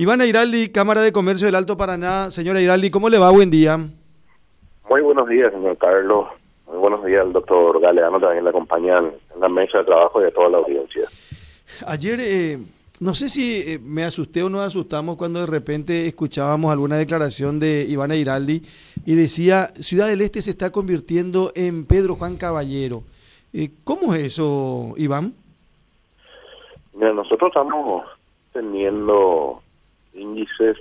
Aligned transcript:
Iván 0.00 0.20
Airaldi, 0.20 0.68
Cámara 0.68 1.00
de 1.00 1.10
Comercio 1.10 1.46
del 1.46 1.56
Alto 1.56 1.76
Paraná. 1.76 2.30
Señora 2.30 2.60
Airaldi, 2.60 2.88
¿cómo 2.88 3.08
le 3.08 3.18
va? 3.18 3.32
Buen 3.32 3.50
día. 3.50 3.76
Muy 4.88 5.00
buenos 5.00 5.28
días, 5.28 5.50
señor 5.52 5.76
Carlos. 5.76 6.28
Muy 6.68 6.78
buenos 6.78 7.04
días 7.04 7.22
al 7.22 7.32
doctor 7.32 7.80
Galeano, 7.80 8.20
también 8.20 8.44
le 8.44 8.50
acompañan 8.50 9.06
en 9.34 9.40
la 9.40 9.48
mesa 9.48 9.78
de 9.78 9.84
trabajo 9.86 10.22
y 10.22 10.26
a 10.26 10.30
toda 10.30 10.50
la 10.50 10.58
audiencia. 10.58 11.02
Ayer, 11.84 12.20
eh, 12.22 12.58
no 13.00 13.12
sé 13.12 13.28
si 13.28 13.56
eh, 13.56 13.80
me 13.82 14.04
asusté 14.04 14.44
o 14.44 14.48
nos 14.48 14.62
asustamos 14.62 15.16
cuando 15.16 15.40
de 15.40 15.46
repente 15.46 16.06
escuchábamos 16.06 16.70
alguna 16.70 16.96
declaración 16.96 17.58
de 17.58 17.84
Iván 17.88 18.12
Airaldi 18.12 18.62
y 19.04 19.16
decía, 19.16 19.72
Ciudad 19.80 20.06
del 20.06 20.20
Este 20.20 20.42
se 20.42 20.50
está 20.50 20.70
convirtiendo 20.70 21.50
en 21.56 21.84
Pedro 21.84 22.14
Juan 22.14 22.36
Caballero. 22.36 23.02
Eh, 23.52 23.70
¿Cómo 23.82 24.14
es 24.14 24.20
eso, 24.20 24.94
Iván? 24.96 25.34
Mira, 26.94 27.12
nosotros 27.12 27.48
estamos 27.48 28.04
teniendo 28.52 29.60
índices 30.18 30.76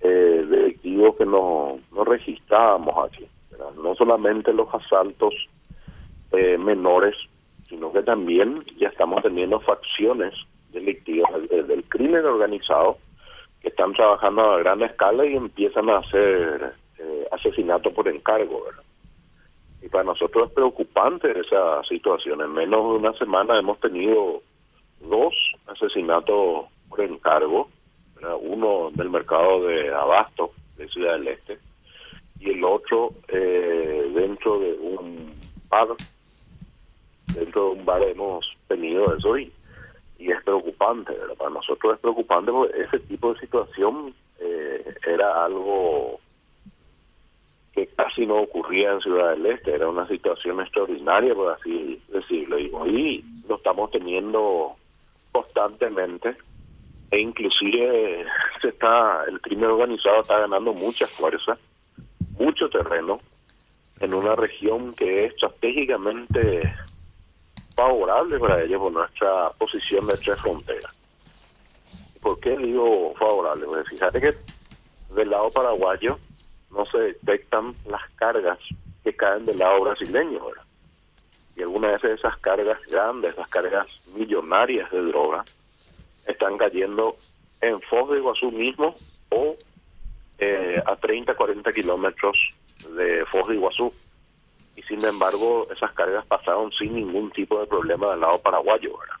eh, 0.00 0.44
delictivos 0.48 1.16
que 1.16 1.26
no, 1.26 1.78
no 1.92 2.04
registrábamos 2.04 3.06
aquí. 3.06 3.26
No 3.82 3.94
solamente 3.94 4.52
los 4.52 4.72
asaltos 4.74 5.34
eh, 6.32 6.58
menores, 6.58 7.14
sino 7.68 7.92
que 7.92 8.02
también 8.02 8.64
ya 8.78 8.88
estamos 8.88 9.22
teniendo 9.22 9.60
facciones 9.60 10.34
delictivas 10.72 11.30
del, 11.48 11.84
crimen 11.84 12.24
organizado 12.24 12.98
que 13.60 13.68
están 13.68 13.92
trabajando 13.92 14.42
a 14.42 14.58
gran 14.58 14.82
escala 14.82 15.24
y 15.24 15.36
empiezan 15.36 15.88
a 15.88 15.98
hacer 15.98 16.74
eh, 16.98 17.28
asesinatos 17.30 17.92
por 17.92 18.08
encargo. 18.08 18.64
Y 19.80 19.88
para 19.88 20.04
nosotros 20.04 20.48
es 20.48 20.54
preocupante 20.54 21.38
esa 21.38 21.82
situación. 21.84 22.40
En 22.40 22.52
menos 22.52 22.80
de 22.80 22.98
una 22.98 23.12
semana 23.14 23.58
hemos 23.58 23.78
tenido 23.78 24.42
dos 25.00 25.34
asesinatos 25.66 26.66
por 26.88 27.00
encargo 27.00 27.68
uno 28.40 28.90
del 28.92 29.10
mercado 29.10 29.66
de 29.66 29.92
Abasto, 29.92 30.52
de 30.76 30.88
Ciudad 30.88 31.14
del 31.14 31.28
Este, 31.28 31.58
y 32.38 32.50
el 32.50 32.64
otro 32.64 33.14
eh, 33.28 34.10
dentro 34.14 34.58
de 34.58 34.72
un 34.72 35.34
bar, 35.68 35.88
dentro 37.32 37.64
de 37.66 37.70
un 37.70 37.84
bar 37.84 38.02
hemos 38.02 38.46
tenido 38.68 39.14
eso 39.16 39.38
y, 39.38 39.52
y 40.18 40.30
es 40.30 40.42
preocupante, 40.42 41.12
para 41.36 41.50
nosotros 41.50 41.94
es 41.94 42.00
preocupante 42.00 42.52
porque 42.52 42.82
ese 42.82 42.98
tipo 43.00 43.32
de 43.32 43.40
situación 43.40 44.14
eh, 44.40 44.94
era 45.06 45.44
algo 45.44 46.20
que 47.72 47.86
casi 47.86 48.26
no 48.26 48.36
ocurría 48.36 48.92
en 48.92 49.00
Ciudad 49.00 49.30
del 49.30 49.46
Este, 49.46 49.74
era 49.74 49.88
una 49.88 50.06
situación 50.06 50.60
extraordinaria, 50.60 51.34
por 51.34 51.52
así 51.52 52.02
decirlo, 52.08 52.58
y 52.58 52.70
hoy 52.72 53.24
lo 53.48 53.56
estamos 53.56 53.90
teniendo 53.90 54.76
constantemente 55.32 56.36
e 57.12 57.20
inclusive 57.20 58.24
se 58.60 58.68
está 58.68 59.24
el 59.28 59.40
crimen 59.40 59.70
organizado 59.70 60.22
está 60.22 60.40
ganando 60.40 60.72
mucha 60.72 61.06
fuerza, 61.06 61.56
mucho 62.38 62.68
terreno 62.68 63.20
en 64.00 64.14
una 64.14 64.34
región 64.34 64.94
que 64.94 65.26
es 65.26 65.34
estratégicamente 65.34 66.74
favorable 67.76 68.38
para 68.38 68.62
ellos 68.62 68.80
por 68.80 68.92
nuestra 68.92 69.50
posición 69.50 70.06
de 70.08 70.16
tres 70.16 70.40
fronteras. 70.40 70.92
¿Por 72.20 72.40
qué 72.40 72.56
digo 72.56 73.14
favorable? 73.18 73.66
Pues 73.66 73.88
fíjate 73.88 74.20
que 74.20 74.34
del 75.14 75.30
lado 75.30 75.50
paraguayo 75.50 76.18
no 76.70 76.84
se 76.86 76.98
detectan 76.98 77.74
las 77.86 78.02
cargas 78.16 78.58
que 79.04 79.14
caen 79.14 79.44
del 79.44 79.58
lado 79.58 79.82
brasileño. 79.82 80.40
Y 81.56 81.62
algunas 81.62 82.00
veces 82.00 82.18
esas 82.18 82.38
cargas 82.38 82.80
grandes, 82.88 83.34
esas 83.34 83.48
cargas 83.48 83.86
millonarias 84.14 84.90
de 84.90 85.02
droga, 85.02 85.44
están 86.26 86.58
cayendo 86.58 87.16
en 87.60 87.80
Foz 87.82 88.10
de 88.10 88.18
Iguazú 88.18 88.50
mismo 88.50 88.94
o 89.30 89.56
eh, 90.38 90.82
a 90.84 90.96
30, 90.96 91.34
40 91.34 91.72
kilómetros 91.72 92.36
de 92.96 93.24
Foz 93.26 93.48
de 93.48 93.54
Iguazú. 93.54 93.92
Y 94.76 94.82
sin 94.82 95.04
embargo, 95.04 95.68
esas 95.74 95.92
cargas 95.92 96.24
pasaron 96.26 96.72
sin 96.72 96.94
ningún 96.94 97.30
tipo 97.30 97.60
de 97.60 97.66
problema 97.66 98.10
del 98.10 98.20
lado 98.20 98.40
paraguayo. 98.40 98.90
¿verdad? 98.98 99.16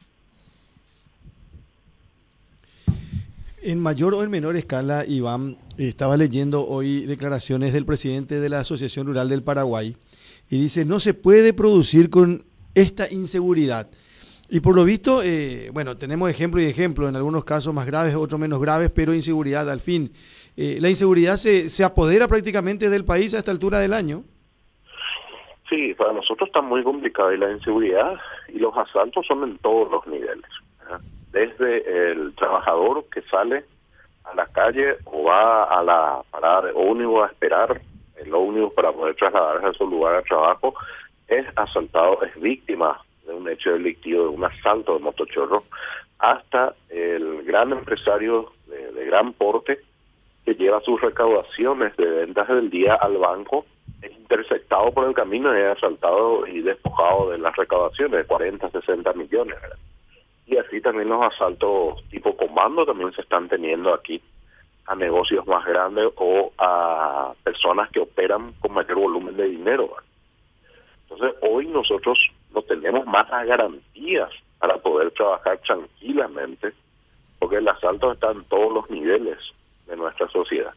En 3.64 3.80
mayor 3.80 4.14
o 4.14 4.24
en 4.24 4.30
menor 4.30 4.56
escala, 4.56 5.04
Iván, 5.06 5.56
estaba 5.78 6.16
leyendo 6.16 6.66
hoy 6.66 7.06
declaraciones 7.06 7.72
del 7.72 7.86
presidente 7.86 8.40
de 8.40 8.48
la 8.48 8.60
Asociación 8.60 9.06
Rural 9.06 9.28
del 9.28 9.44
Paraguay 9.44 9.94
y 10.50 10.58
dice, 10.58 10.84
no 10.84 10.98
se 10.98 11.14
puede 11.14 11.52
producir 11.52 12.10
con 12.10 12.44
esta 12.74 13.08
inseguridad. 13.08 13.88
Y 14.54 14.60
por 14.60 14.76
lo 14.76 14.84
visto, 14.84 15.22
eh, 15.22 15.70
bueno, 15.72 15.96
tenemos 15.96 16.28
ejemplo 16.28 16.60
y 16.60 16.66
ejemplo, 16.66 17.08
en 17.08 17.16
algunos 17.16 17.42
casos 17.42 17.72
más 17.72 17.86
graves, 17.86 18.14
otros 18.14 18.38
menos 18.38 18.60
graves, 18.60 18.92
pero 18.94 19.14
inseguridad 19.14 19.70
al 19.70 19.80
fin. 19.80 20.12
Eh, 20.58 20.76
¿La 20.78 20.90
inseguridad 20.90 21.36
se, 21.36 21.70
se 21.70 21.82
apodera 21.84 22.28
prácticamente 22.28 22.90
del 22.90 23.06
país 23.06 23.32
a 23.32 23.38
esta 23.38 23.50
altura 23.50 23.78
del 23.78 23.94
año? 23.94 24.24
Sí, 25.70 25.94
para 25.94 26.12
nosotros 26.12 26.48
está 26.48 26.60
muy 26.60 26.84
complicado 26.84 27.32
y 27.32 27.38
la 27.38 27.50
inseguridad 27.50 28.20
y 28.50 28.58
los 28.58 28.76
asaltos 28.76 29.26
son 29.26 29.42
en 29.42 29.56
todos 29.56 29.90
los 29.90 30.06
niveles. 30.06 30.50
Desde 31.30 32.10
el 32.10 32.34
trabajador 32.34 33.06
que 33.10 33.22
sale 33.22 33.64
a 34.24 34.34
la 34.34 34.44
calle 34.48 34.96
o 35.06 35.24
va 35.24 35.64
a 35.64 35.82
la 35.82 36.22
parada 36.30 36.66
de 36.66 36.72
ómnibus 36.74 37.22
a 37.22 37.26
esperar 37.28 37.80
el 38.16 38.34
ómnibus 38.34 38.74
para 38.74 38.92
poder 38.92 39.14
trasladarse 39.14 39.68
a 39.68 39.72
su 39.72 39.86
lugar 39.86 40.16
de 40.16 40.28
trabajo, 40.28 40.74
es 41.26 41.46
asaltado, 41.56 42.22
es 42.22 42.38
víctima 42.38 43.00
de 43.26 43.34
un 43.34 43.48
hecho 43.48 43.72
delictivo, 43.72 44.24
de 44.24 44.28
un 44.28 44.44
asalto 44.44 44.94
de 44.94 45.00
motochorro, 45.00 45.64
hasta 46.18 46.74
el 46.88 47.42
gran 47.42 47.72
empresario 47.72 48.52
de, 48.66 49.04
gran 49.04 49.32
porte 49.32 49.80
que 50.44 50.54
lleva 50.54 50.80
sus 50.80 51.00
recaudaciones 51.00 51.96
de 51.96 52.06
ventas 52.06 52.48
del 52.48 52.70
día 52.70 52.94
al 52.94 53.18
banco, 53.18 53.66
es 54.00 54.12
interceptado 54.12 54.92
por 54.92 55.06
el 55.06 55.14
camino 55.14 55.56
y 55.56 55.60
es 55.60 55.76
asaltado 55.76 56.46
y 56.46 56.62
despojado 56.62 57.30
de 57.30 57.38
las 57.38 57.54
recaudaciones 57.54 58.18
de 58.18 58.24
40, 58.24 58.70
60 58.70 59.12
millones. 59.12 59.56
Y 60.46 60.56
así 60.56 60.80
también 60.80 61.08
los 61.08 61.22
asaltos 61.22 62.02
tipo 62.10 62.36
comando 62.36 62.84
también 62.86 63.12
se 63.12 63.20
están 63.20 63.48
teniendo 63.48 63.92
aquí 63.92 64.20
a 64.86 64.94
negocios 64.94 65.46
más 65.46 65.64
grandes 65.64 66.08
o 66.16 66.52
a 66.58 67.34
personas 67.44 67.90
que 67.90 68.00
operan 68.00 68.52
con 68.60 68.72
mayor 68.72 68.96
volumen 68.96 69.36
de 69.36 69.48
dinero. 69.48 69.94
Entonces 71.08 71.36
hoy 71.42 71.66
nosotros 71.66 72.18
no 72.54 72.62
tenemos 72.62 73.06
más 73.06 73.28
garantías 73.30 74.30
para 74.58 74.76
poder 74.78 75.10
trabajar 75.12 75.58
tranquilamente, 75.58 76.72
porque 77.38 77.56
el 77.56 77.68
asalto 77.68 78.12
está 78.12 78.30
en 78.30 78.44
todos 78.44 78.72
los 78.72 78.90
niveles 78.90 79.38
de 79.86 79.96
nuestra 79.96 80.28
sociedad. 80.28 80.72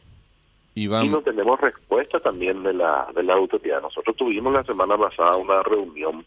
Y 0.73 0.87
no 0.87 1.21
tenemos 1.21 1.59
respuesta 1.61 2.19
también 2.19 2.63
de 2.63 2.73
la, 2.73 3.07
de 3.15 3.23
la 3.23 3.33
autoridad. 3.33 3.81
Nosotros 3.81 4.15
tuvimos 4.17 4.51
la 4.51 4.63
semana 4.63 4.97
pasada 4.97 5.37
una 5.37 5.63
reunión 5.63 6.25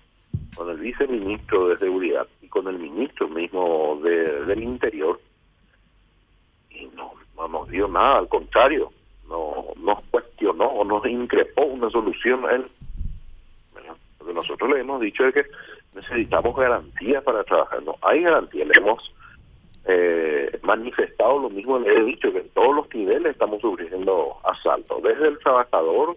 con 0.57 0.71
el 0.71 0.79
viceministro 0.79 1.69
de 1.69 1.77
Seguridad 1.77 2.27
y 2.41 2.49
con 2.49 2.67
el 2.67 2.79
ministro 2.79 3.29
mismo 3.29 4.01
de, 4.03 4.45
del 4.47 4.63
Interior 4.63 5.21
y 6.71 6.87
no, 6.97 7.13
no 7.37 7.49
nos 7.49 7.69
dio 7.69 7.89
nada, 7.89 8.19
al 8.19 8.29
contrario, 8.29 8.93
no 9.29 9.67
nos 9.77 10.03
cuestionó 10.11 10.65
o 10.65 10.85
nos 10.85 11.05
increpó 11.07 11.65
una 11.65 11.91
solución 11.91 12.45
a 12.47 12.53
él 12.53 12.71
nosotros 14.39 14.71
le 14.71 14.81
hemos 14.81 15.01
dicho 15.01 15.27
es 15.27 15.35
que 15.35 15.47
necesitamos 15.95 16.57
garantías 16.57 17.23
para 17.25 17.43
trabajar. 17.45 17.83
No 17.83 17.97
hay 18.03 18.23
garantías, 18.23 18.69
le 18.69 18.81
hemos 18.81 19.15
eh, 19.87 20.59
manifestado 20.63 21.41
lo 21.41 21.51
mismo, 21.51 21.79
le 21.79 21.93
he 21.93 22.05
dicho 22.05 22.33
que 22.33 22.39
en 22.39 22.49
todos 22.51 22.75
los 22.75 22.95
niveles 22.95 23.33
estamos 23.33 23.61
sufriendo 23.61 24.37
asaltos, 24.45 25.03
desde 25.03 25.29
el 25.29 25.39
trabajador 25.39 26.17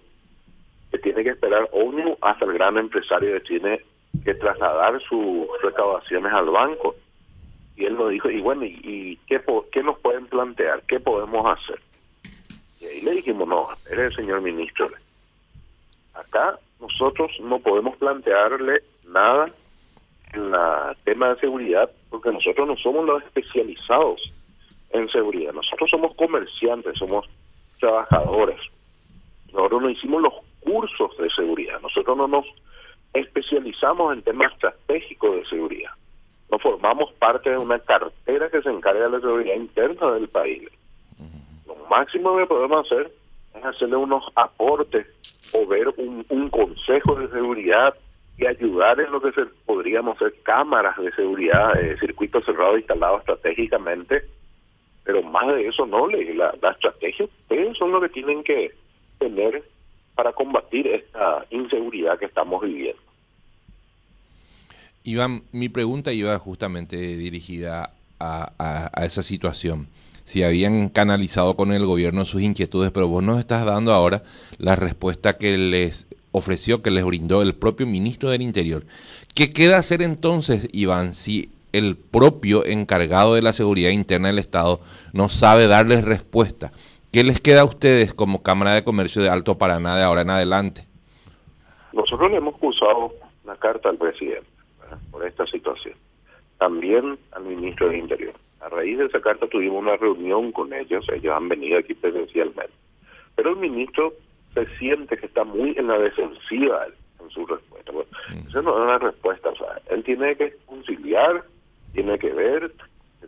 que 0.92 1.00
tiene 1.00 1.24
que 1.24 1.30
esperar 1.30 1.68
ONU 1.72 2.18
hasta 2.22 2.46
el 2.46 2.54
gran 2.54 2.78
empresario 2.78 3.34
que 3.34 3.40
tiene 3.40 3.82
que 4.24 4.36
trasladar 4.36 5.02
sus 5.02 5.48
recaudaciones 5.64 6.32
al 6.34 6.50
banco. 6.50 6.96
Y 7.78 7.86
él 7.86 7.96
nos 7.96 8.12
dijo, 8.12 8.30
y 8.30 8.42
bueno, 8.42 8.66
¿y, 8.66 9.18
qué, 9.26 9.42
qué 9.72 9.82
nos 9.82 9.98
pueden 10.00 10.28
plantear? 10.28 10.84
¿Qué 10.88 11.00
podemos 11.00 11.58
hacer? 11.58 11.80
Y 12.82 12.86
ahí 12.86 13.02
le 13.02 13.14
dijimos, 13.14 13.48
no, 13.48 13.70
eres 13.90 14.12
el 14.12 14.16
señor 14.16 14.42
ministro. 14.42 14.92
Acá 16.32 16.58
nosotros 16.80 17.30
no 17.42 17.60
podemos 17.60 17.98
plantearle 17.98 18.82
nada 19.06 19.52
en 20.32 20.50
la 20.50 20.96
tema 21.04 21.34
de 21.34 21.42
seguridad 21.42 21.92
porque 22.10 22.32
nosotros 22.32 22.66
no 22.66 22.78
somos 22.78 23.06
los 23.06 23.22
especializados 23.24 24.32
en 24.92 25.10
seguridad. 25.10 25.52
Nosotros 25.52 25.90
somos 25.90 26.16
comerciantes, 26.16 26.98
somos 26.98 27.28
trabajadores. 27.82 28.62
Nosotros 29.52 29.82
no 29.82 29.90
hicimos 29.90 30.22
los 30.22 30.34
cursos 30.62 31.18
de 31.18 31.30
seguridad. 31.32 31.82
Nosotros 31.82 32.16
no 32.16 32.30
nos 32.30 32.46
especializamos 33.14 34.14
en 34.14 34.22
temas 34.22 34.54
estratégicos 34.54 35.36
de 35.36 35.46
seguridad. 35.48 35.92
No 36.50 36.60
formamos 36.60 37.12
parte 37.14 37.50
de 37.50 37.58
una 37.58 37.80
cartera 37.80 38.50
que 38.50 38.62
se 38.62 38.70
encarga 38.70 39.04
de 39.04 39.10
la 39.10 39.20
seguridad 39.20 39.56
interna 39.56 40.12
del 40.12 40.30
país. 40.30 40.64
Lo 41.68 41.76
máximo 41.90 42.38
que 42.38 42.46
podemos 42.46 42.86
hacer 42.86 43.12
es 43.56 43.66
hacerle 43.66 43.98
unos 43.98 44.26
aportes 44.36 45.08
o 45.54 45.66
ver 45.68 45.90
un, 45.98 46.26
un 46.30 46.50
consejo 46.50 47.16
de 47.16 47.30
seguridad 47.30 47.96
y 48.38 48.46
ayudar 48.46 49.00
en 49.00 49.12
lo 49.12 49.22
que 49.22 49.32
se, 49.32 49.46
podríamos 49.66 50.18
ser 50.18 50.34
cámaras 50.44 50.98
de 50.98 51.12
seguridad, 51.14 51.80
eh, 51.80 51.98
circuitos 52.00 52.46
cerrados 52.46 52.80
instalados 52.80 53.20
estratégicamente 53.20 54.24
Pero 55.04 55.22
más 55.22 55.48
de 55.48 55.68
eso 55.68 55.86
no, 55.86 56.08
la, 56.08 56.56
la 56.62 56.70
estrategia 56.72 57.26
ustedes 57.26 57.78
son 57.78 57.92
los 57.92 58.02
que 58.02 58.10
tienen 58.10 58.44
que 58.44 58.72
tener 59.20 59.64
para 60.16 60.34
combatir 60.34 60.88
esta 60.88 61.46
inseguridad 61.50 62.20
que 62.20 62.26
estamos 62.26 62.62
viviendo. 62.62 63.02
Iván, 65.04 65.44
mi 65.52 65.70
pregunta 65.70 66.14
iba 66.14 66.38
justamente 66.38 66.96
dirigida 66.96 67.92
a, 68.20 68.92
esa 69.04 69.24
situación. 69.24 69.88
Si 70.24 70.44
habían 70.44 70.90
canalizado 70.90 71.56
con 71.56 71.72
el 71.74 71.86
gobierno 71.86 72.26
sus 72.26 72.42
inquietudes, 72.42 72.92
pero 72.92 73.08
vos 73.08 73.24
nos 73.24 73.40
estás 73.40 73.66
dando 73.66 73.94
ahora 73.94 74.24
la 74.58 74.76
respuesta 74.76 75.38
que 75.38 75.58
les 75.58 76.08
ofreció, 76.32 76.82
que 76.82 76.92
les 76.92 77.04
brindó 77.04 77.42
el 77.42 77.56
propio 77.56 77.86
ministro 77.86 78.30
del 78.30 78.42
Interior. 78.42 78.86
¿Qué 79.36 79.52
queda 79.54 79.78
hacer 79.78 80.02
entonces, 80.02 80.68
Iván, 80.72 81.14
si 81.14 81.50
el 81.74 81.96
propio 81.96 82.66
encargado 82.66 83.36
de 83.36 83.42
la 83.42 83.54
seguridad 83.54 83.92
interna 83.92 84.28
del 84.28 84.40
Estado 84.40 84.80
no 85.14 85.30
sabe 85.30 85.68
darles 85.68 86.04
respuesta? 86.04 86.72
¿Qué 87.12 87.24
les 87.24 87.42
queda 87.42 87.62
a 87.62 87.66
ustedes 87.66 88.14
como 88.14 88.42
Cámara 88.42 88.74
de 88.74 88.84
Comercio 88.84 89.22
de 89.22 89.30
Alto 89.30 89.58
Paraná 89.58 89.98
de 89.98 90.04
ahora 90.04 90.22
en 90.22 90.30
adelante? 90.30 90.86
Nosotros 91.92 92.32
le 92.32 92.38
hemos 92.38 92.56
cursado 92.58 93.14
una 93.44 93.56
carta 93.58 93.90
al 93.90 93.98
presidente 93.98 94.48
por 95.12 95.28
esta 95.28 95.46
situación. 95.48 95.96
También 96.58 97.18
al 97.32 97.44
ministro 97.44 97.90
del 97.90 97.98
Interior. 97.98 98.34
A 98.62 98.70
raíz 98.70 98.98
de 98.98 99.06
esa 99.06 99.22
carta 99.22 99.48
tuvimos 99.48 99.82
una 99.82 99.98
reunión 99.98 100.52
con 100.52 100.74
ellos, 100.74 101.06
ellos 101.12 101.36
han 101.36 101.50
venido 101.50 101.80
aquí 101.80 101.94
presencialmente. 101.94 102.74
Pero 103.36 103.52
el 103.52 103.58
ministro 103.58 104.14
se 104.54 104.66
siente 104.78 105.18
que 105.18 105.26
está 105.26 105.44
muy 105.44 105.76
en 105.78 105.88
la 105.88 105.98
defensiva 105.98 106.86
en 107.20 107.30
su 107.30 107.46
respuesta. 107.46 107.92
Bueno, 107.92 108.10
mm. 108.30 108.50
Esa 108.50 108.62
no 108.62 108.72
es 108.72 108.84
una 108.84 108.98
respuesta, 109.00 109.50
o 109.50 109.56
sea, 109.56 109.82
él 109.90 110.04
tiene 110.04 110.36
que 110.36 110.56
conciliar, 110.66 111.44
tiene 111.94 112.20
que 112.20 112.32
ver, 112.34 112.72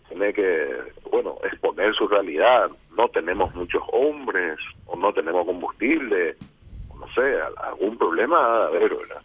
tiene 0.07 0.33
que, 0.33 0.69
bueno, 1.09 1.37
exponer 1.43 1.93
su 1.95 2.07
realidad. 2.07 2.69
No 2.95 3.07
tenemos 3.09 3.53
muchos 3.55 3.81
hombres, 3.91 4.59
o 4.85 4.95
no 4.95 5.13
tenemos 5.13 5.45
combustible, 5.45 6.35
o 6.89 6.97
no 6.97 7.07
sé, 7.13 7.39
algún 7.57 7.97
problema 7.97 8.65
a 8.65 8.69
ver, 8.69 8.95
¿verdad? 8.95 9.21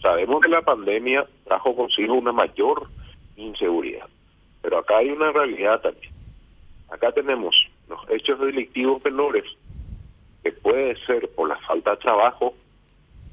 Sabemos 0.00 0.40
que 0.40 0.48
la 0.48 0.62
pandemia 0.62 1.26
trajo 1.44 1.76
consigo 1.76 2.14
una 2.14 2.32
mayor 2.32 2.88
inseguridad, 3.36 4.08
pero 4.62 4.78
acá 4.78 4.98
hay 4.98 5.10
una 5.10 5.32
realidad 5.32 5.80
también. 5.80 6.12
Acá 6.90 7.12
tenemos 7.12 7.68
los 7.88 8.00
hechos 8.10 8.40
delictivos 8.40 9.02
menores, 9.04 9.44
que 10.42 10.52
puede 10.52 10.96
ser 11.06 11.28
por 11.30 11.48
la 11.48 11.56
falta 11.58 11.92
de 11.92 11.96
trabajo 11.98 12.54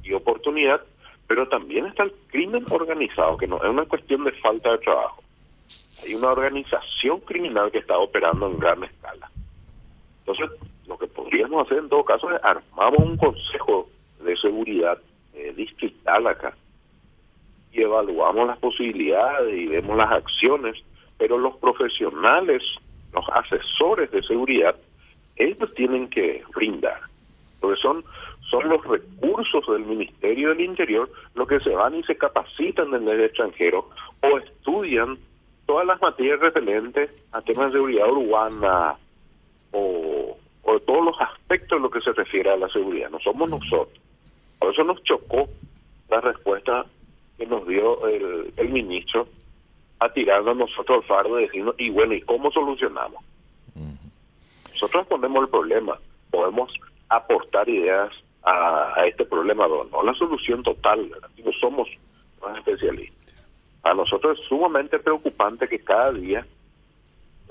y 0.03 0.13
oportunidad, 0.13 0.81
pero 1.27 1.47
también 1.47 1.85
está 1.88 2.03
el 2.03 2.13
crimen 2.27 2.65
organizado, 2.69 3.38
que 3.38 3.47
no 3.47 3.57
es 3.57 3.69
una 3.69 3.85
cuestión 3.85 4.24
de 4.24 4.31
falta 4.33 4.71
de 4.71 4.77
trabajo. 4.79 5.24
Hay 6.03 6.13
una 6.13 6.31
organización 6.31 7.19
criminal 7.21 7.71
que 7.71 7.80
está 7.80 7.97
operando 7.97 8.47
en 8.47 8.59
gran 8.59 8.83
escala. 8.83 9.30
Entonces, 10.19 10.50
lo 10.85 10.97
que 10.97 11.07
podríamos 11.07 11.65
hacer 11.65 11.80
en 11.80 11.89
todo 11.89 12.06
caso 12.06 12.31
es 12.31 12.44
armamos 12.44 13.00
un 13.00 13.18
consejo 13.18 13.89
de 14.23 14.35
seguridad 14.38 15.00
eh, 15.33 15.53
distrital 15.56 16.27
acá 16.27 16.56
y 17.71 17.81
evaluamos 17.81 18.47
las 18.47 18.57
posibilidades 18.57 19.53
y 19.56 19.68
vemos 19.68 19.97
las 19.97 20.12
acciones, 20.12 20.83
pero 21.18 21.38
los 21.38 21.56
profesionales, 21.58 22.64
los 23.14 23.25
asesores 23.30 24.12
de 24.12 24.24
seguridad, 24.24 24.75
ellos 25.36 25.74
tienen 25.75 26.10
que 26.10 26.44
brindar, 26.54 27.02
porque 27.60 27.80
son 27.81 28.04
son 28.50 28.69
los 28.69 28.84
recursos 28.86 29.66
del 29.68 29.86
Ministerio 29.86 30.50
del 30.50 30.62
Interior 30.62 31.10
los 31.36 31.48
que 31.48 31.60
se 31.60 31.72
van 31.72 31.96
y 31.96 32.04
se 32.04 32.16
capacitan 32.16 32.94
en 32.94 33.08
el 33.08 33.22
extranjero 33.22 33.90
o 34.22 34.38
estudian 34.38 35.18
todas 35.66 35.86
las 35.86 36.02
materias 36.02 36.40
referentes 36.40 37.10
a 37.34 37.42
temas 37.42 37.68
de 37.68 37.80
seguridad 37.80 38.10
urbana 38.10 38.96
o, 39.72 40.38
todos 40.86 41.04
los 41.04 41.19
aspectos 41.19 41.78
en 41.78 41.84
lo 41.84 41.90
que 41.90 42.00
se 42.00 42.14
refiere 42.14 42.50
a 42.50 42.56
la 42.56 42.69
seguridad. 42.69 43.10
No 43.10 43.19
somos 43.19 43.50
nosotros. 43.50 44.00
Por 44.60 44.72
eso 44.72 44.84
nos 44.86 45.04
chocó 45.04 45.50
la 46.10 46.22
respuesta 46.22 46.86
que 47.38 47.46
nos 47.46 47.68
dio 47.68 48.08
el 48.08 48.69
ministro 48.69 49.28
a 49.99 50.09
tirarnos 50.09 50.57
nosotros 50.57 50.99
el 50.99 51.07
fardo 51.07 51.39
y 51.39 51.44
decirnos, 51.44 51.75
y 51.77 51.89
bueno, 51.89 52.13
¿y 52.13 52.21
cómo 52.21 52.51
solucionamos? 52.51 53.23
Nosotros 54.73 55.07
ponemos 55.07 55.44
el 55.44 55.49
problema, 55.49 55.97
podemos 56.29 56.71
aportar 57.09 57.67
ideas 57.67 58.13
a, 58.44 59.05
este 59.07 59.25
problema, 59.25 59.67
no 59.67 60.03
la 60.03 60.13
solución 60.13 60.61
total, 60.61 61.09
no 61.44 61.51
somos 61.59 61.89
más 62.41 62.57
especialistas. 62.59 63.17
A 63.83 63.94
nosotros 63.94 64.39
es 64.39 64.45
sumamente 64.47 64.99
preocupante 64.99 65.67
que 65.67 65.79
cada 65.79 66.11
día 66.13 66.45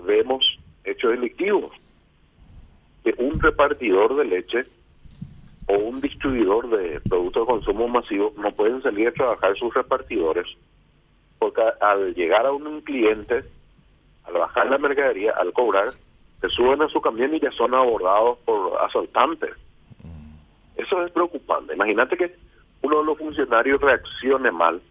vemos 0.04 0.58
hechos 0.84 1.10
delictivos, 1.10 1.72
que 3.02 3.14
un 3.18 3.40
repartidor 3.40 4.16
de 4.16 4.24
leche 4.24 4.66
o 5.66 5.74
un 5.74 6.00
distribuidor 6.00 6.68
de 6.70 7.00
productos 7.00 7.42
de 7.42 7.52
consumo 7.52 7.88
masivo 7.88 8.32
no 8.36 8.52
pueden 8.52 8.82
salir 8.82 9.08
a 9.08 9.12
trabajar 9.12 9.56
sus 9.56 9.74
repartidores 9.74 10.46
porque 11.46 11.62
al 11.80 12.12
llegar 12.14 12.44
a 12.44 12.50
un 12.50 12.80
cliente, 12.80 13.44
al 14.24 14.32
bajar 14.34 14.68
la 14.68 14.78
mercadería, 14.78 15.30
al 15.36 15.52
cobrar, 15.52 15.92
se 16.40 16.48
suben 16.48 16.82
a 16.82 16.88
su 16.88 17.00
camión 17.00 17.34
y 17.34 17.40
ya 17.40 17.52
son 17.52 17.72
abordados 17.72 18.38
por 18.44 18.76
asaltantes. 18.82 19.50
Eso 20.74 21.04
es 21.04 21.12
preocupante. 21.12 21.74
Imagínate 21.74 22.16
que 22.16 22.36
uno 22.82 22.98
de 22.98 23.04
los 23.04 23.18
funcionarios 23.18 23.80
reaccione 23.80 24.50
mal 24.50 24.82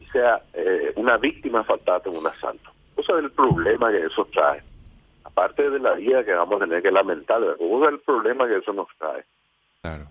y 0.00 0.06
sea 0.06 0.42
eh, 0.52 0.92
una 0.96 1.16
víctima 1.16 1.64
fatal 1.64 2.02
en 2.04 2.16
un 2.18 2.26
asalto. 2.26 2.70
Eso 2.98 3.16
es 3.16 3.24
el 3.24 3.30
problema 3.30 3.90
que 3.90 4.04
eso 4.04 4.26
trae. 4.26 4.62
Aparte 5.24 5.70
de 5.70 5.78
la 5.78 5.94
vida 5.94 6.24
que 6.24 6.34
vamos 6.34 6.60
a 6.60 6.66
tener 6.66 6.82
que 6.82 6.90
lamentar, 6.90 7.42
eso 7.42 7.84
es 7.84 7.88
el 7.88 8.00
problema 8.00 8.46
que 8.46 8.58
eso 8.58 8.74
nos 8.74 8.88
trae. 8.98 9.24
Claro. 9.80 10.04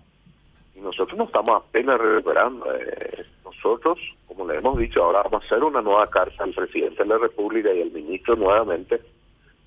Y 0.74 0.80
nosotros 0.80 1.16
no 1.16 1.24
estamos 1.24 1.62
apenas 1.62 1.98
recuperando. 1.98 2.74
Eh, 2.74 3.24
nosotros, 3.58 3.98
como 4.26 4.46
le 4.46 4.58
hemos 4.58 4.78
dicho, 4.78 5.02
ahora 5.02 5.22
vamos 5.24 5.42
a 5.42 5.46
hacer 5.46 5.64
una 5.64 5.82
nueva 5.82 6.06
carta 6.08 6.44
al 6.44 6.52
presidente 6.52 7.02
de 7.02 7.08
la 7.08 7.18
República 7.18 7.72
y 7.72 7.82
al 7.82 7.90
ministro 7.90 8.36
nuevamente. 8.36 9.00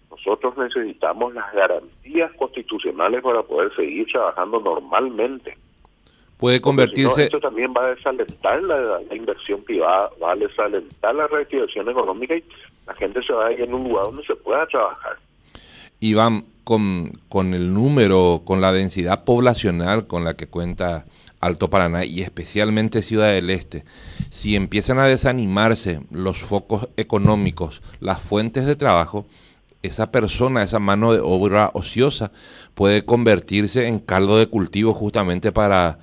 Nosotros 0.09 0.57
necesitamos 0.57 1.33
las 1.33 1.51
garantías 1.53 2.31
constitucionales 2.33 3.21
para 3.21 3.43
poder 3.43 3.73
seguir 3.75 4.07
trabajando 4.11 4.59
normalmente. 4.59 5.57
Puede 6.37 6.59
convertirse. 6.59 7.25
esto 7.25 7.39
también 7.39 7.73
va 7.75 7.85
a 7.85 7.95
desalentar 7.95 8.63
la, 8.63 9.01
inversión 9.13 9.61
privada, 9.63 10.09
va 10.21 10.31
a 10.31 10.35
desalentar 10.35 11.13
la 11.13 11.27
reactivación 11.27 11.89
económica 11.89 12.35
y 12.35 12.43
la 12.87 12.95
gente 12.95 13.21
se 13.21 13.33
va 13.33 13.47
a 13.47 13.51
ir 13.51 13.61
en 13.61 13.73
un 13.73 13.83
lugar 13.83 14.05
donde 14.05 14.23
se 14.23 14.35
pueda 14.35 14.65
trabajar. 14.67 15.17
Iván, 16.01 16.45
con, 16.63 17.13
con 17.29 17.53
el 17.53 17.73
número, 17.73 18.41
con 18.45 18.59
la 18.59 18.71
densidad 18.71 19.23
poblacional 19.23 20.07
con 20.07 20.23
la 20.23 20.35
que 20.35 20.47
cuenta 20.47 21.05
Alto 21.39 21.69
Paraná 21.69 22.05
y 22.05 22.21
especialmente 22.21 23.01
Ciudad 23.01 23.31
del 23.31 23.49
Este, 23.49 23.83
si 24.29 24.55
empiezan 24.55 24.99
a 24.99 25.05
desanimarse 25.05 26.01
los 26.11 26.37
focos 26.39 26.87
económicos, 26.97 27.81
las 27.99 28.21
fuentes 28.21 28.65
de 28.65 28.75
trabajo, 28.75 29.25
esa 29.81 30.11
persona, 30.11 30.61
esa 30.61 30.79
mano 30.79 31.13
de 31.13 31.19
obra 31.19 31.71
ociosa 31.73 32.31
puede 32.75 33.03
convertirse 33.03 33.87
en 33.87 33.99
caldo 33.99 34.37
de 34.37 34.47
cultivo 34.47 34.93
justamente 34.93 35.51
para, 35.51 35.97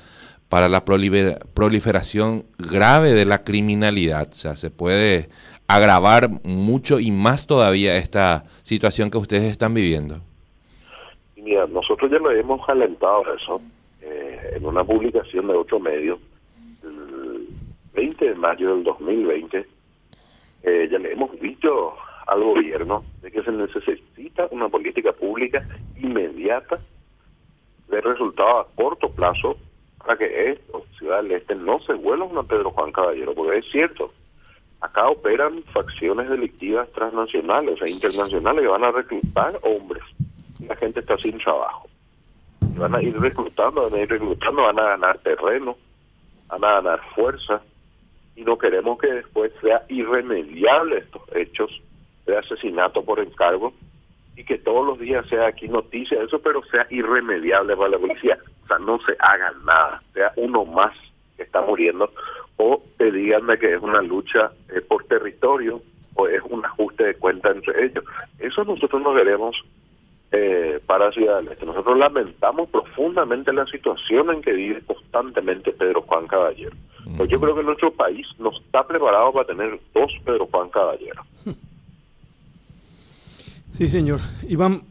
para 0.48 0.68
la 0.68 0.84
proliferación 0.84 2.46
grave 2.58 3.14
de 3.14 3.24
la 3.24 3.44
criminalidad. 3.44 4.28
O 4.32 4.36
sea, 4.36 4.56
se 4.56 4.70
puede 4.70 5.28
agravar 5.68 6.30
mucho 6.44 6.98
y 6.98 7.10
más 7.10 7.46
todavía 7.46 7.96
esta 7.96 8.42
situación 8.62 9.10
que 9.10 9.18
ustedes 9.18 9.44
están 9.44 9.74
viviendo? 9.74 10.16
Mira, 11.36 11.66
nosotros 11.66 12.10
ya 12.10 12.18
lo 12.18 12.30
hemos 12.30 12.66
alentado 12.68 13.34
eso 13.34 13.60
eh, 14.00 14.54
en 14.56 14.64
una 14.66 14.82
publicación 14.82 15.46
de 15.46 15.54
otro 15.54 15.78
medio, 15.78 16.18
el 16.82 17.46
20 17.94 18.24
de 18.24 18.34
mayo 18.34 18.74
del 18.74 18.84
2020, 18.84 19.66
eh, 20.62 20.88
ya 20.90 20.98
le 20.98 21.12
hemos 21.12 21.38
dicho 21.38 21.94
al 22.26 22.42
gobierno 22.42 23.04
de 23.22 23.30
que 23.30 23.42
se 23.42 23.52
necesita 23.52 24.48
una 24.50 24.68
política 24.68 25.12
pública 25.12 25.66
inmediata 25.96 26.78
de 27.88 28.00
resultado 28.00 28.60
a 28.60 28.66
corto 28.74 29.10
plazo 29.10 29.56
para 29.98 30.16
que 30.16 30.50
esto, 30.52 30.84
Ciudad 30.98 31.22
del 31.22 31.32
Este, 31.32 31.54
no 31.54 31.80
se 31.80 31.92
vuelva 31.92 32.24
una 32.24 32.42
Pedro 32.42 32.70
Juan 32.70 32.92
Caballero, 32.92 33.34
porque 33.34 33.58
es 33.58 33.70
cierto, 33.70 34.12
Acá 34.80 35.08
operan 35.08 35.62
facciones 35.72 36.28
delictivas 36.28 36.90
transnacionales 36.92 37.80
e 37.82 37.90
internacionales 37.90 38.62
que 38.62 38.68
van 38.68 38.84
a 38.84 38.92
reclutar 38.92 39.58
hombres. 39.62 40.04
La 40.60 40.76
gente 40.76 41.00
está 41.00 41.18
sin 41.18 41.38
trabajo. 41.38 41.88
Y 42.62 42.78
van 42.78 42.94
a 42.94 43.02
ir 43.02 43.18
reclutando, 43.18 43.90
van 43.90 43.98
a 43.98 44.02
ir 44.02 44.08
reclutando, 44.08 44.62
van 44.62 44.78
a 44.78 44.90
ganar 44.90 45.18
terreno, 45.18 45.76
van 46.46 46.64
a 46.64 46.74
ganar 46.74 47.00
fuerza. 47.14 47.60
Y 48.36 48.42
no 48.42 48.56
queremos 48.56 48.98
que 48.98 49.08
después 49.08 49.52
sea 49.60 49.84
irremediable 49.88 50.98
estos 50.98 51.22
hechos 51.34 51.82
de 52.26 52.36
asesinato 52.36 53.04
por 53.04 53.18
encargo 53.18 53.72
y 54.36 54.44
que 54.44 54.58
todos 54.58 54.86
los 54.86 55.00
días 55.00 55.26
sea 55.26 55.48
aquí 55.48 55.66
noticia 55.66 56.18
de 56.18 56.26
eso, 56.26 56.40
pero 56.40 56.62
sea 56.70 56.86
irremediable 56.90 57.76
para 57.76 57.90
la 57.90 57.98
policía. 57.98 58.38
O 58.62 58.66
sea, 58.68 58.78
no 58.78 59.00
se 59.00 59.16
haga 59.18 59.52
nada, 59.64 60.00
sea 60.14 60.32
uno 60.36 60.64
más 60.64 60.94
que 61.36 61.42
está 61.42 61.60
muriendo 61.62 62.12
o 62.58 62.82
te 62.98 63.10
díganme 63.10 63.58
que 63.58 63.74
es 63.74 63.80
una 63.80 64.02
lucha 64.02 64.52
eh, 64.68 64.80
por 64.80 65.04
territorio 65.04 65.80
o 66.14 66.28
es 66.28 66.42
un 66.48 66.64
ajuste 66.64 67.04
de 67.04 67.14
cuenta 67.14 67.50
entre 67.50 67.86
ellos. 67.86 68.04
Eso 68.38 68.64
nosotros 68.64 69.00
no 69.00 69.14
queremos 69.14 69.56
eh, 70.32 70.80
para 70.84 71.10
Ciudad 71.12 71.36
del 71.38 71.48
Este. 71.48 71.64
Nosotros 71.64 71.96
lamentamos 71.96 72.68
profundamente 72.68 73.52
la 73.52 73.66
situación 73.66 74.30
en 74.30 74.42
que 74.42 74.52
vive 74.52 74.82
constantemente 74.82 75.72
Pedro 75.72 76.02
Juan 76.02 76.26
Caballero. 76.26 76.76
Pues 77.16 77.30
yo 77.30 77.40
creo 77.40 77.54
que 77.54 77.62
nuestro 77.62 77.90
país 77.92 78.26
no 78.38 78.50
está 78.50 78.86
preparado 78.86 79.32
para 79.32 79.46
tener 79.46 79.80
dos 79.94 80.12
Pedro 80.24 80.46
Juan 80.50 80.68
Caballero. 80.68 81.22
Sí, 83.72 83.88
señor. 83.88 84.20
Iván, 84.48 84.82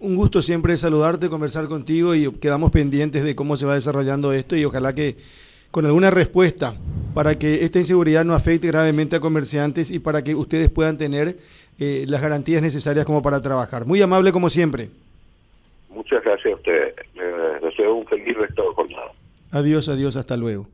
un 0.00 0.16
gusto 0.16 0.42
siempre 0.42 0.76
saludarte, 0.76 1.30
conversar 1.30 1.66
contigo 1.66 2.14
y 2.14 2.30
quedamos 2.32 2.70
pendientes 2.70 3.24
de 3.24 3.34
cómo 3.34 3.56
se 3.56 3.64
va 3.64 3.74
desarrollando 3.74 4.32
esto 4.32 4.54
y 4.54 4.64
ojalá 4.64 4.94
que 4.94 5.16
con 5.70 5.86
alguna 5.86 6.10
respuesta 6.10 6.74
para 7.14 7.38
que 7.38 7.64
esta 7.64 7.78
inseguridad 7.78 8.24
no 8.24 8.34
afecte 8.34 8.66
gravemente 8.66 9.16
a 9.16 9.20
comerciantes 9.20 9.90
y 9.90 10.00
para 10.00 10.22
que 10.22 10.34
ustedes 10.34 10.68
puedan 10.68 10.98
tener 10.98 11.36
eh, 11.78 12.04
las 12.08 12.20
garantías 12.20 12.60
necesarias 12.60 13.04
como 13.04 13.22
para 13.22 13.40
trabajar. 13.40 13.86
Muy 13.86 14.02
amable 14.02 14.32
como 14.32 14.50
siempre. 14.50 14.90
Muchas 15.88 16.22
gracias 16.24 16.52
a 16.52 16.56
usted. 16.56 16.94
Les 17.14 17.62
deseo 17.62 17.94
un 17.94 18.06
feliz 18.06 18.36
resto 18.36 18.62
de 18.62 18.74
jornada. 18.74 19.12
Adiós, 19.52 19.88
adiós, 19.88 20.16
hasta 20.16 20.36
luego. 20.36 20.66